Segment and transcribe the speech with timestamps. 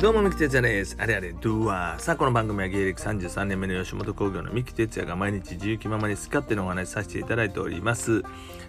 [0.00, 0.96] どうも、三木哲也です。
[0.98, 2.00] あれあれ、ドゥアー。
[2.00, 8.22] さあ、この番組は芸歴33年目の吉本興業の三木哲也が毎日自由気ままに好き勝手のお話しさせていただいております。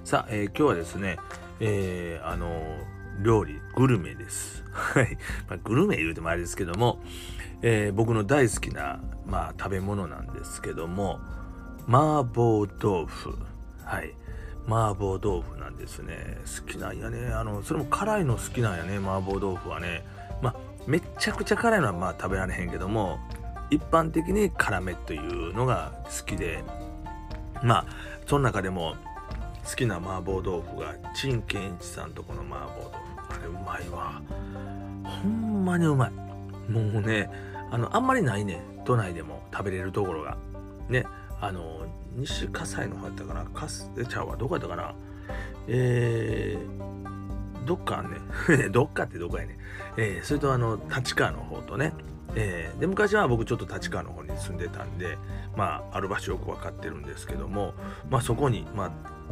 [0.03, 1.19] さあ、えー今日はですね、
[1.61, 4.65] えーあのー料理、グルメです。
[4.71, 5.17] はい。
[5.47, 6.99] まあ、グルメ言うてもあれですけども、
[7.61, 11.21] えー僕の大好きな、まあ、食べ物なんですけども、
[11.87, 13.37] 麻婆豆腐。
[13.85, 14.13] はい。
[14.67, 16.39] 麻婆豆腐なんですね。
[16.61, 17.31] 好きなんやね。
[17.31, 20.03] あの、それも辛いの好きなんやね、麻婆豆腐はね。
[20.87, 23.19] めっちゃくちゃ辛いのはまあ食べられへんけども、
[23.69, 26.63] 一般的に辛めというのが好きで、
[27.63, 27.85] まあ、
[28.27, 28.95] その中でも
[29.65, 33.01] 好きな麻婆豆腐が、陳健一さんとこの麻婆豆腐。
[33.29, 34.21] あれうまいわ。
[35.03, 36.11] ほんまにうまい。
[36.69, 37.29] もうね、
[37.71, 38.61] あの、あんまりないね。
[38.83, 40.37] 都内でも食べれるところが。
[40.89, 41.05] ね、
[41.39, 41.85] あの、
[42.15, 43.45] 西葛西の方やったかな。
[43.45, 44.35] かす、ちゃうわ。
[44.35, 44.93] どこやったかな。
[45.67, 47.20] えー、
[47.65, 48.69] どっかね。
[48.71, 49.57] どっかってどこやね。
[49.97, 51.93] えーそれとあの、立川の方とね。
[52.35, 55.17] えーで、昔は僕ちょっと立川の方に住んでたんで、
[55.55, 57.73] まあ、ある場所よくわかってるんですけども、
[58.09, 58.85] まあそこに、ま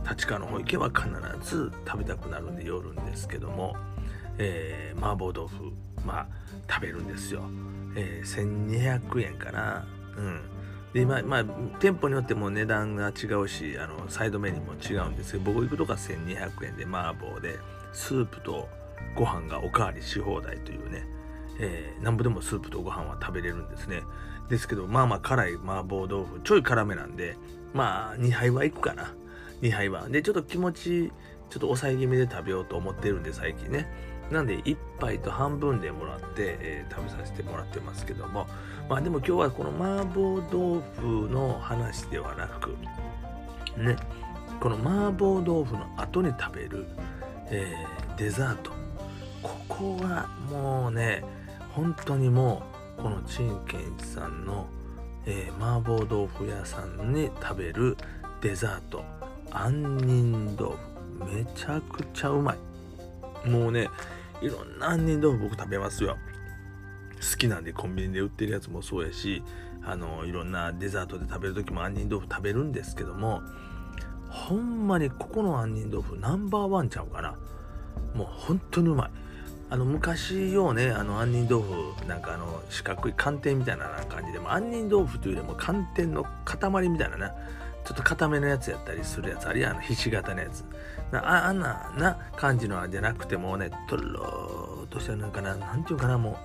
[0.03, 1.07] あ、立川の方行けば必
[1.41, 3.75] ず食べたくなるんで寄るんですけども、
[4.37, 5.71] えー麻婆豆腐、
[6.05, 6.27] まあ、
[6.69, 7.41] 食べるんですよ。
[7.95, 9.85] えー1200円かな。
[10.17, 10.41] うん。
[10.93, 11.45] で、今、まあ、
[11.79, 17.59] 店舗によっても値段が違うし、あの、サイドメニューも違うんですけど、僕行くとこは1200円で麻婆で、
[17.93, 18.67] スープと
[19.15, 21.05] ご飯がおかわりし放題というね、
[21.59, 24.03] えーなんぼでもスープとご飯は食べれるんですね。
[24.49, 27.37] ですけど、まあまあ辛い麻婆豆腐、ちょい辛めなんで、
[27.73, 29.13] まあ2杯はいくかな。
[29.61, 30.09] 2杯は。
[30.09, 31.11] で、ちょっと気持ち、
[31.49, 33.87] ちょっと抑え気味で食べようと思ってるんで、最近ね。
[34.31, 38.47] なんで、1杯と半分でもらって、えー食べさせてもらってますけども、
[38.89, 42.75] まあでも今日はこの麻婆豆腐の話ではなく、
[43.77, 43.95] ね、
[44.59, 46.87] この麻婆豆腐の後に食べる、
[47.51, 48.71] えーデザート。
[49.41, 51.23] ここはもうね、
[51.71, 52.63] 本当にも
[52.97, 54.67] う、この陳健一さんの、
[55.25, 57.95] えー麻婆豆腐屋さんに食べる
[58.41, 59.03] デザート、
[59.51, 60.89] 杏仁豆腐。
[61.25, 62.55] めちゃくちゃうま
[63.45, 63.49] い。
[63.49, 63.89] もうね、
[64.41, 66.17] いろんな杏仁豆腐僕食べますよ。
[67.19, 69.43] 好きなんでコンビニで売ってるやつもそうやし、
[69.83, 73.41] あの、いろんなデザートで食べる時も杏仁豆腐食べるんですけども、
[74.47, 77.35] ほんまにここの杏仁豆腐ナンバーワンちゃうかな。
[78.13, 79.11] もう本当にうまい。
[79.71, 90.65] あの昔ようね、あの杏仁豆腐、なんかあの四角い寒天みたいな感じで、も杏仁豆腐というよりも寒天の塊みたいなな、ちょっと固めのやつやったりするやつ、あるいはあのひし形のやつ。
[91.11, 96.39] なああんなな感じのじゃなくてもうね、とろーっとしたなんかな、なんていうかな、も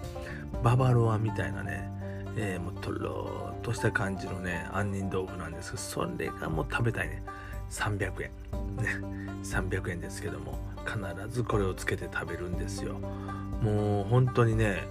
[0.61, 1.91] う、ババロアみたいなね、
[2.37, 7.23] えーもうとろーっとした感じのね、杏仁豆腐なんですけど、それがもう食べたいね。
[7.75, 8.31] 300円。
[8.77, 8.99] ね、
[9.43, 10.99] 300円ですけども、必
[11.29, 12.95] ずこれをつけて食べるんですよ。
[13.63, 14.85] もう本当にね、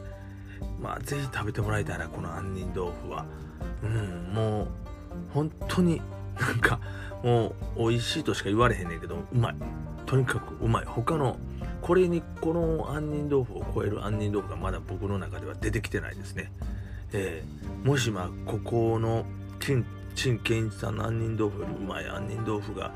[0.81, 3.25] まあぜひ食べてもらいたいな、この杏仁豆腐は。
[3.83, 4.67] うん、もう
[5.33, 6.01] 本当に
[6.39, 6.79] なんか
[7.23, 9.55] もう美味しいとしか言われへんねんけど、うまい。
[10.05, 10.85] とにかくうまい。
[10.85, 11.38] 他の、
[11.81, 16.51] これにこの杏仁豆腐を超える杏仁豆腐がまだ僕の中では出てきてないですね。
[17.13, 19.25] えーもしまあここの
[19.59, 22.94] 陳陳健一さんの杏仁豆腐よりうまい杏仁豆腐が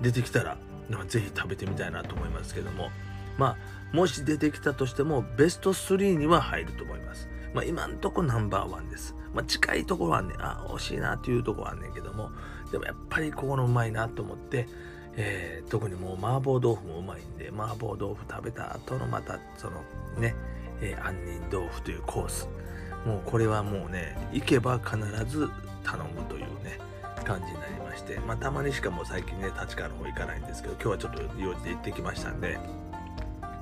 [0.00, 0.56] 出てきたら
[0.88, 2.90] まあぜひ食べてみたいなと思いますけども。
[3.38, 3.56] まあ
[3.96, 7.28] もし出てきたとしてもベスト3には入ると思います。
[7.54, 9.14] まあ今んとこナンバーワンです。
[9.32, 12.30] まあ近いところはねあ惜しいなというところはねんけども
[12.70, 14.68] でもやっぱりここのうまいなと思って
[15.16, 19.82] えー特にもう麻婆豆腐もうまいんで麻婆豆腐食べた後のまたその
[20.18, 20.34] ね、
[20.82, 22.48] えー杏仁豆腐というコース。
[23.06, 25.48] もうこれはもうね行けば必ず
[25.90, 26.78] 頼むというね
[27.24, 28.18] 感じになりまして。
[28.20, 32.58] まあたまにしかも最近ね立川の方行かないんですけど今日はちょっと用事で行ってきましたんで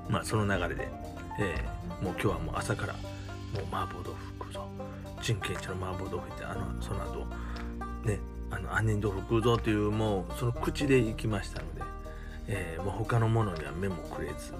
[0.08, 0.88] まあその流れで、
[1.40, 4.68] えーもう今日はもう朝からもう麻婆豆腐食うぞ。
[5.22, 7.26] 陳建一の麻婆豆腐ってあのその後
[8.04, 8.20] ね
[8.50, 11.80] あの杏仁豆腐食うぞというもうその口で行きましたので、
[12.48, 14.52] えーもう他のものには目もくれず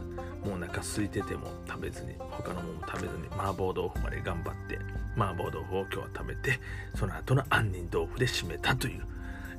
[0.44, 4.78] もうお腹空いてても食べずに他のものも食べずに麻婆豆腐まで頑張って
[5.16, 6.60] 麻婆豆腐を今日は食べて
[6.94, 9.06] その後の杏仁豆腐で締めたという、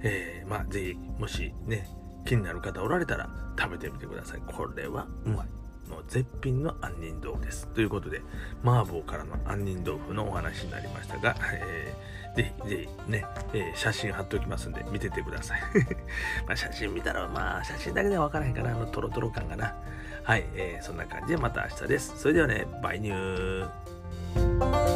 [0.01, 1.87] えーまあぜひもしね
[2.25, 4.41] 気になる方おられたら食べてみてください。
[4.45, 5.47] これはうまい。
[5.89, 7.67] もう絶品の杏仁豆腐です。
[7.67, 8.21] ということで
[8.63, 15.61] 麻婆からの杏仁豆腐のお話になりましたが、えーぜひぜひね、えー写真貼っておきますんで見ててください。
[16.47, 19.73] ま写真見たらまあ写真だけでは分からへんからあのトロトロ感がな。
[20.23, 22.13] はい、えーそんな感じでまた明日です。
[22.17, 24.86] それではねバイニュー。